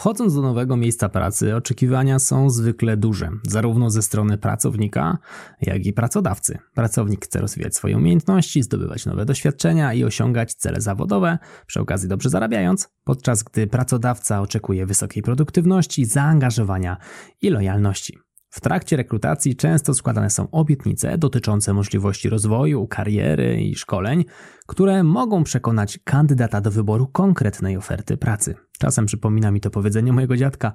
[0.00, 5.18] Wchodząc do nowego miejsca pracy, oczekiwania są zwykle duże, zarówno ze strony pracownika,
[5.60, 6.58] jak i pracodawcy.
[6.74, 12.30] Pracownik chce rozwijać swoje umiejętności, zdobywać nowe doświadczenia i osiągać cele zawodowe, przy okazji dobrze
[12.30, 16.96] zarabiając, podczas gdy pracodawca oczekuje wysokiej produktywności, zaangażowania
[17.42, 18.18] i lojalności.
[18.50, 24.24] W trakcie rekrutacji często składane są obietnice dotyczące możliwości rozwoju, kariery i szkoleń,
[24.66, 28.69] które mogą przekonać kandydata do wyboru konkretnej oferty pracy.
[28.80, 30.72] Czasem przypomina mi to powiedzenie mojego dziadka: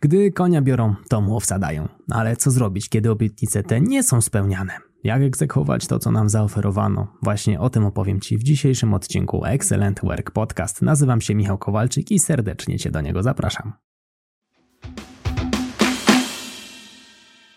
[0.00, 1.88] Gdy konia biorą, to mu owsadają.
[2.10, 4.72] Ale co zrobić, kiedy obietnice te nie są spełniane?
[5.04, 7.06] Jak egzekwować to, co nam zaoferowano?
[7.22, 10.82] Właśnie o tym opowiem Ci w dzisiejszym odcinku Excellent Work Podcast.
[10.82, 13.72] Nazywam się Michał Kowalczyk i serdecznie Cię do niego zapraszam.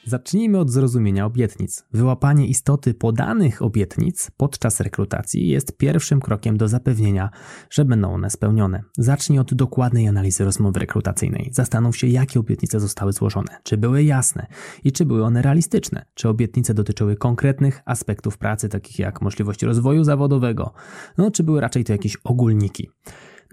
[0.07, 1.83] Zacznijmy od zrozumienia obietnic.
[1.93, 7.29] Wyłapanie istoty podanych obietnic podczas rekrutacji jest pierwszym krokiem do zapewnienia,
[7.69, 8.83] że będą one spełnione.
[8.97, 11.49] Zacznij od dokładnej analizy rozmowy rekrutacyjnej.
[11.53, 14.47] Zastanów się, jakie obietnice zostały złożone, czy były jasne
[14.83, 20.03] i czy były one realistyczne, czy obietnice dotyczyły konkretnych aspektów pracy, takich jak możliwość rozwoju
[20.03, 20.73] zawodowego,
[21.17, 22.89] no czy były raczej to jakieś ogólniki.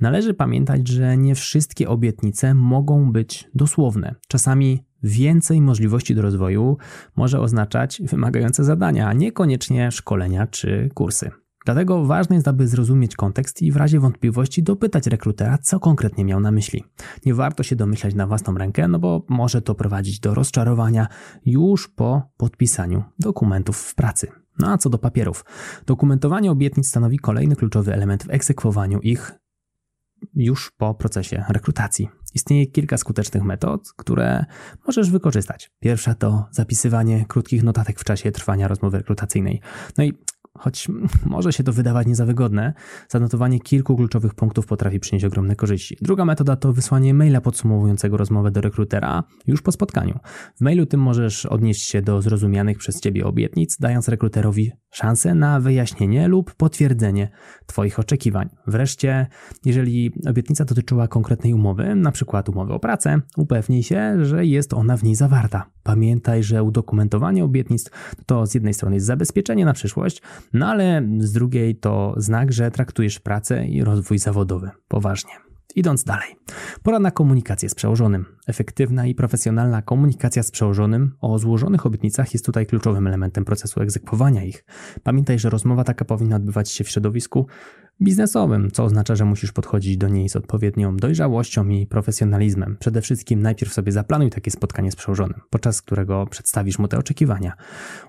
[0.01, 4.15] Należy pamiętać, że nie wszystkie obietnice mogą być dosłowne.
[4.29, 6.77] Czasami więcej możliwości do rozwoju
[7.17, 11.31] może oznaczać wymagające zadania, a niekoniecznie szkolenia czy kursy.
[11.65, 16.41] Dlatego ważne jest, aby zrozumieć kontekst i w razie wątpliwości dopytać rekrutera, co konkretnie miał
[16.41, 16.85] na myśli.
[17.27, 21.07] Nie warto się domyślać na własną rękę, no bo może to prowadzić do rozczarowania
[21.47, 24.29] już po podpisaniu dokumentów w pracy.
[24.59, 25.45] No a co do papierów?
[25.87, 29.33] Dokumentowanie obietnic stanowi kolejny kluczowy element w egzekwowaniu ich
[30.35, 32.09] już po procesie rekrutacji.
[32.35, 34.45] Istnieje kilka skutecznych metod, które
[34.87, 35.71] możesz wykorzystać.
[35.81, 39.61] Pierwsza to zapisywanie krótkich notatek w czasie trwania rozmowy rekrutacyjnej.
[39.99, 40.13] No i
[40.59, 40.89] choć
[41.27, 42.75] może się to wydawać nie za wygodne,
[43.09, 45.97] zanotowanie kilku kluczowych punktów potrafi przynieść ogromne korzyści.
[46.03, 50.19] Druga metoda to wysłanie maila podsumowującego rozmowę do rekrutera już po spotkaniu.
[50.57, 55.61] W mailu tym możesz odnieść się do zrozumianych przez Ciebie obietnic, dając rekruterowi szansę na
[55.61, 57.29] wyjaśnienie lub potwierdzenie
[57.67, 58.49] Twoich oczekiwań.
[58.67, 59.27] Wreszcie,
[59.65, 62.43] jeżeli obietnica dotyczyła konkretnej umowy, np.
[62.49, 65.67] umowy o pracę, upewnij się, że jest ona w niej zawarta.
[65.83, 67.91] Pamiętaj, że udokumentowanie obietnic
[68.27, 70.23] to z jednej strony jest zabezpieczenie na przyszłość,
[70.53, 75.33] no ale z drugiej to znak, że traktujesz pracę i rozwój zawodowy poważnie.
[75.75, 76.37] Idąc dalej,
[76.83, 78.25] pora na komunikację z przełożonym.
[78.47, 84.45] Efektywna i profesjonalna komunikacja z przełożonym o złożonych obietnicach jest tutaj kluczowym elementem procesu egzekwowania
[84.45, 84.65] ich.
[85.03, 87.47] Pamiętaj, że rozmowa taka powinna odbywać się w środowisku
[88.01, 92.77] biznesowym, co oznacza, że musisz podchodzić do niej z odpowiednią dojrzałością i profesjonalizmem.
[92.81, 97.53] Przede wszystkim najpierw sobie zaplanuj takie spotkanie z przełożonym, podczas którego przedstawisz mu te oczekiwania.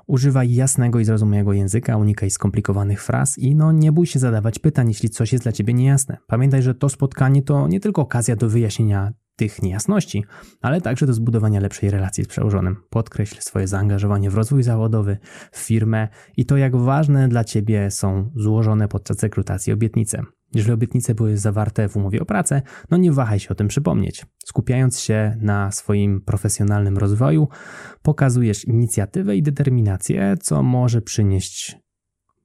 [0.07, 4.87] Używaj jasnego i zrozumiałego języka, unikaj skomplikowanych fraz i no nie bój się zadawać pytań,
[4.87, 6.17] jeśli coś jest dla ciebie niejasne.
[6.27, 9.11] Pamiętaj, że to spotkanie to nie tylko okazja do wyjaśnienia
[9.43, 10.23] tych niejasności,
[10.61, 12.75] ale także do zbudowania lepszej relacji z przełożonym.
[12.89, 15.17] Podkreśl swoje zaangażowanie w rozwój zawodowy,
[15.51, 20.23] w firmę i to, jak ważne dla Ciebie są złożone podczas rekrutacji obietnice.
[20.53, 22.61] Jeżeli obietnice były zawarte w umowie o pracę,
[22.91, 24.25] no nie wahaj się o tym przypomnieć.
[24.45, 27.47] Skupiając się na swoim profesjonalnym rozwoju,
[28.01, 31.77] pokazujesz inicjatywę i determinację, co może przynieść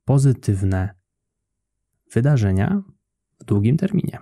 [0.04, 0.94] pozytywne
[2.14, 2.82] wydarzenia
[3.40, 4.18] w długim terminie.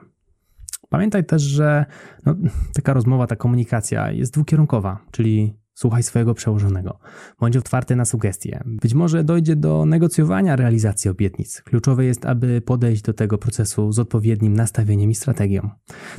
[0.88, 1.84] Pamiętaj też, że
[2.26, 2.34] no,
[2.74, 6.98] taka rozmowa, ta komunikacja jest dwukierunkowa, czyli Słuchaj swojego przełożonego.
[7.40, 8.62] Bądź otwarty na sugestie.
[8.66, 11.62] Być może dojdzie do negocjowania realizacji obietnic.
[11.62, 15.70] Kluczowe jest, aby podejść do tego procesu z odpowiednim nastawieniem i strategią.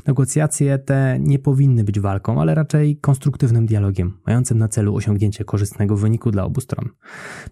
[0.08, 5.96] Negocjacje te nie powinny być walką, ale raczej konstruktywnym dialogiem, mającym na celu osiągnięcie korzystnego
[5.96, 6.90] wyniku dla obu stron.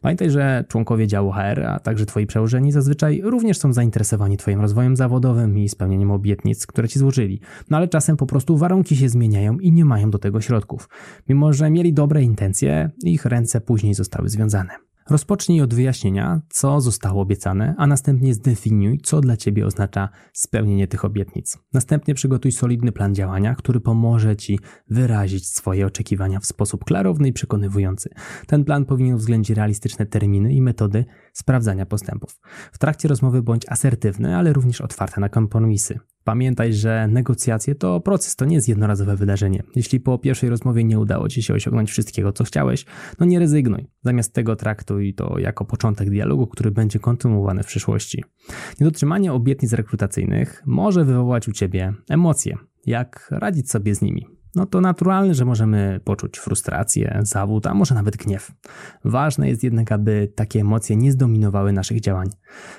[0.01, 4.95] Pamiętaj, że członkowie działu HR, a także Twoi przełożeni zazwyczaj również są zainteresowani Twoim rozwojem
[4.95, 7.41] zawodowym i spełnieniem obietnic, które Ci złożyli.
[7.69, 10.89] No ale czasem po prostu warunki się zmieniają i nie mają do tego środków.
[11.29, 14.85] Mimo, że mieli dobre intencje, ich ręce później zostały związane.
[15.09, 21.05] Rozpocznij od wyjaśnienia, co zostało obiecane, a następnie zdefiniuj, co dla Ciebie oznacza spełnienie tych
[21.05, 21.57] obietnic.
[21.73, 27.33] Następnie przygotuj solidny plan działania, który pomoże Ci wyrazić swoje oczekiwania w sposób klarowny i
[27.33, 28.09] przekonywujący.
[28.47, 32.39] Ten plan powinien uwzględnić realistyczne terminy i metody sprawdzania postępów.
[32.71, 35.99] W trakcie rozmowy bądź asertywny, ale również otwarty na kompromisy.
[36.25, 39.63] Pamiętaj, że negocjacje to proces, to nie jest jednorazowe wydarzenie.
[39.75, 42.85] Jeśli po pierwszej rozmowie nie udało ci się osiągnąć wszystkiego, co chciałeś,
[43.19, 43.87] no nie rezygnuj.
[44.01, 48.23] Zamiast tego traktuj to jako początek dialogu, który będzie kontynuowany w przyszłości.
[48.79, 52.57] Niedotrzymanie obietnic rekrutacyjnych może wywołać u ciebie emocje.
[52.85, 54.25] Jak radzić sobie z nimi?
[54.55, 58.51] No to naturalne, że możemy poczuć frustrację, zawód, a może nawet gniew.
[59.05, 62.29] Ważne jest jednak, aby takie emocje nie zdominowały naszych działań.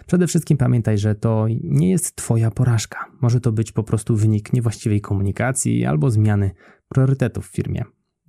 [0.06, 2.98] Przede wszystkim pamiętaj, że to nie jest Twoja porażka.
[3.20, 6.50] Może to być po prostu wynik niewłaściwej komunikacji albo zmiany
[6.88, 7.84] priorytetów w firmie.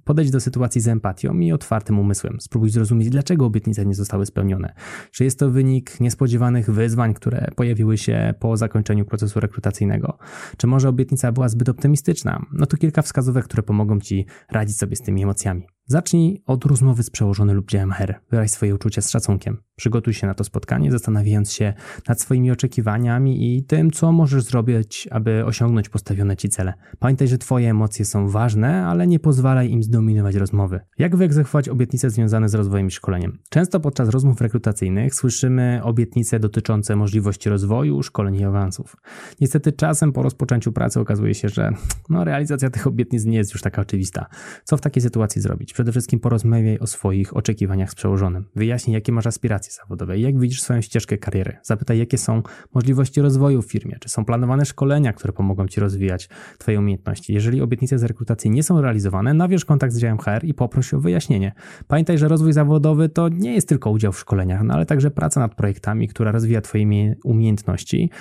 [0.08, 2.38] Podejdź do sytuacji z empatią i otwartym umysłem.
[2.42, 4.74] Spróbuj zrozumieć, dlaczego obietnice nie zostały spełnione.
[5.12, 10.18] Czy jest to wynik niespodziewanych wyzwań, które pojawiły się po zakończeniu procesu rekrutacyjnego?
[10.58, 12.46] Czy może obietnica była zbyt optymistyczna?
[12.54, 15.77] No to kilka wskazówek, które pomogą Ci radzić sobie z tymi emocjami.
[15.90, 18.16] Zacznij od rozmowy z przełożonym lub działem HR.
[18.32, 19.58] Wyraź swoje uczucia z szacunkiem.
[19.76, 21.74] Przygotuj się na to spotkanie, zastanawiając się
[22.08, 26.74] nad swoimi oczekiwaniami i tym, co możesz zrobić, aby osiągnąć postawione ci cele.
[27.00, 30.80] Pamiętaj, że Twoje emocje są ważne, ale nie pozwalaj im zdominować rozmowy.
[30.98, 33.40] Jak wyegzekwować obietnice związane z rozwojem i szkoleniem?
[33.50, 38.96] Często podczas rozmów rekrutacyjnych słyszymy obietnice dotyczące możliwości rozwoju, szkoleń i awansów.
[39.42, 41.72] Niestety czasem po rozpoczęciu pracy okazuje się, że
[42.10, 44.26] no, realizacja tych obietnic nie jest już taka oczywista.
[44.64, 45.77] Co w takiej sytuacji zrobić?
[45.78, 48.46] Przede wszystkim porozmawiaj o swoich oczekiwaniach z przełożonym.
[48.56, 51.58] Wyjaśnij, jakie masz aspiracje zawodowe, jak widzisz swoją ścieżkę kariery.
[51.64, 52.44] Zapytaj, jakie są
[52.74, 57.34] możliwości rozwoju w firmie, czy są planowane szkolenia, które pomogą Ci rozwijać Twoje umiejętności.
[57.34, 61.00] Jeżeli obietnice z rekrutacji nie są realizowane, nawiąż kontakt z działem HR i poproś o
[61.00, 61.52] wyjaśnienie.
[61.88, 65.40] Pamiętaj, że rozwój zawodowy to nie jest tylko udział w szkoleniach, no ale także praca
[65.40, 68.12] nad projektami, która rozwija Twoje umiejętności,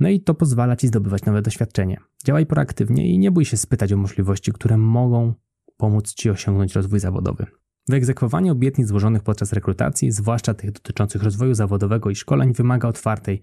[0.00, 2.00] no i to pozwala Ci zdobywać nowe doświadczenie.
[2.24, 5.34] Działaj proaktywnie i nie bój się spytać o możliwości, które mogą
[5.78, 7.46] pomóc Ci osiągnąć rozwój zawodowy.
[7.88, 13.40] Wyegzekwowanie obietnic złożonych podczas rekrutacji, zwłaszcza tych dotyczących rozwoju zawodowego i szkoleń, wymaga otwartej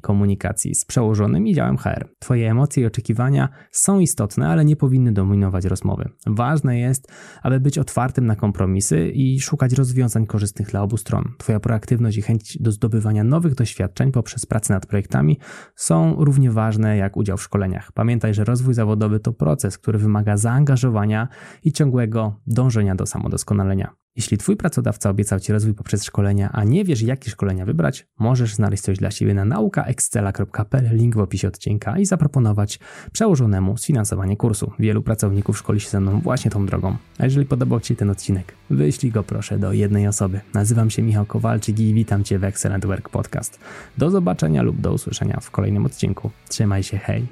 [0.00, 2.08] komunikacji z przełożonym i działem HR.
[2.18, 6.08] Twoje emocje i oczekiwania są istotne, ale nie powinny dominować rozmowy.
[6.26, 7.12] Ważne jest,
[7.42, 11.24] aby być otwartym na kompromisy i szukać rozwiązań korzystnych dla obu stron.
[11.38, 15.38] Twoja proaktywność i chęć do zdobywania nowych doświadczeń poprzez pracę nad projektami
[15.76, 17.92] są równie ważne jak udział w szkoleniach.
[17.92, 21.28] Pamiętaj, że rozwój zawodowy to proces, który wymaga zaangażowania
[21.64, 23.83] i ciągłego dążenia do samodoskonalenia.
[24.16, 28.54] Jeśli Twój pracodawca obiecał Ci rozwój poprzez szkolenia, a nie wiesz, jakie szkolenia wybrać, możesz
[28.54, 32.78] znaleźć coś dla siebie na naukaexcela.pl, link w opisie odcinka i zaproponować
[33.12, 34.72] przełożonemu sfinansowanie kursu.
[34.78, 36.96] Wielu pracowników szkoli się ze mną właśnie tą drogą.
[37.18, 40.40] A jeżeli podobał Ci się ten odcinek, wyślij go proszę do jednej osoby.
[40.54, 43.58] Nazywam się Michał Kowalczyk i witam Cię w Excellent Work Podcast.
[43.98, 46.30] Do zobaczenia lub do usłyszenia w kolejnym odcinku.
[46.48, 47.26] Trzymaj się, hej!